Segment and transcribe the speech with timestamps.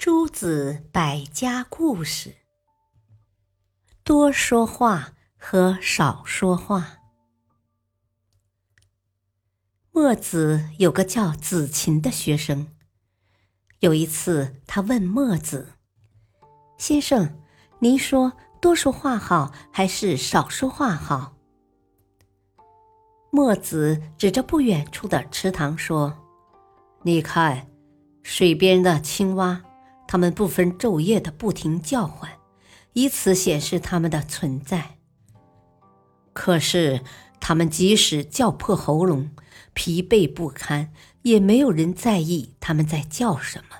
[0.00, 2.34] 诸子百家故事：
[4.02, 7.00] 多说话和少说话。
[9.92, 12.68] 墨子有个叫子琴的学生。
[13.80, 15.74] 有一次，他问墨子
[16.80, 17.38] ：“先生，
[17.80, 21.34] 您说多说话好还是少说话好？”
[23.30, 26.16] 墨子指着不远处的池塘说
[27.04, 27.68] ：“你看，
[28.22, 29.62] 水边的青蛙。”
[30.10, 32.28] 它们不分昼夜的不停叫唤，
[32.94, 34.98] 以此显示它们的存在。
[36.32, 37.02] 可是，
[37.38, 39.30] 它们即使叫破喉咙、
[39.72, 40.92] 疲惫不堪，
[41.22, 43.76] 也没有人在意它们在叫什么。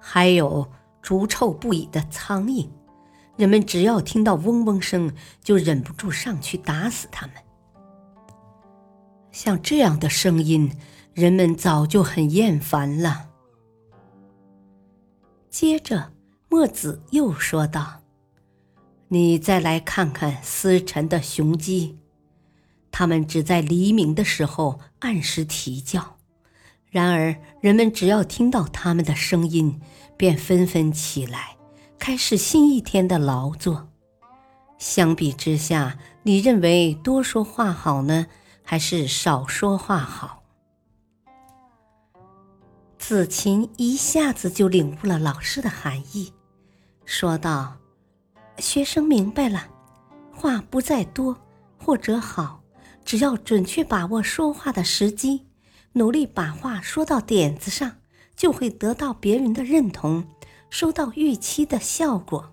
[0.00, 0.70] 还有
[1.02, 2.68] 逐臭不已的苍蝇，
[3.36, 7.34] 人们只要听到嗡嗡声，就忍不住上去打死它们。
[9.32, 10.70] 像这样的声音，
[11.14, 13.30] 人们早就很厌烦了。
[15.58, 16.12] 接着，
[16.50, 18.02] 墨子又说道
[19.08, 21.96] ：“你再来看看司晨的雄鸡，
[22.92, 26.18] 它们只在黎明的时候按时啼叫，
[26.90, 29.80] 然而人们只要听到它们的声音，
[30.18, 31.56] 便纷纷起来，
[31.98, 33.88] 开始新一天的劳作。
[34.76, 38.26] 相比之下，你认为多说话好呢，
[38.62, 40.42] 还是少说话好？”
[43.08, 46.32] 子琴一下子就领悟了老师的含义，
[47.04, 47.76] 说道
[48.58, 49.68] ：“学生明白了，
[50.34, 51.36] 话不在多
[51.78, 52.64] 或者好，
[53.04, 55.46] 只要准确把握说话的时机，
[55.92, 57.92] 努力把话说到点子上，
[58.34, 60.26] 就会得到别人的认同，
[60.68, 62.52] 收到预期的效果。”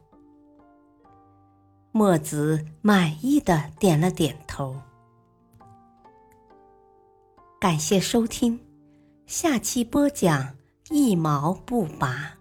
[1.92, 4.80] 墨子满意的点了点头。
[7.60, 8.60] 感谢收听。
[9.26, 10.56] 下期播讲
[10.90, 12.38] 一毛不拔，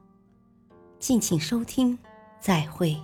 [0.98, 1.97] 敬请收听，
[2.41, 3.00] 再会。